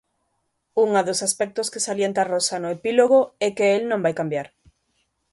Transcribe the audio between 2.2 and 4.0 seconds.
Rosa no epílogo é que el